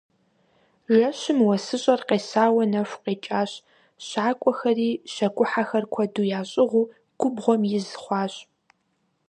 [0.95, 3.51] Жэщым уэсыщӀэр къесауэ нэху къекӀащ,
[4.07, 8.33] щакӀуэхэри, щакӀухьэхэр куэду ящӀыгъуу, губгъуэм из хъуащ.